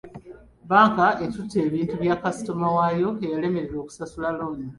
[0.63, 4.67] Bbanka etutte ebintu bya kasitoma waayo eyalemererwa okusasula looni.